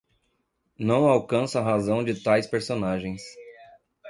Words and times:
Não 0.79 1.07
alcanço 1.07 1.59
a 1.59 1.61
razão 1.61 2.03
de 2.03 2.19
tais 2.23 2.47
personagens. 2.47 3.21